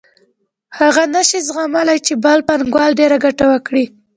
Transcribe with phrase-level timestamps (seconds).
[0.79, 3.85] هغه نشي زغملای چې بل پانګوال ډېره ګټه وکړي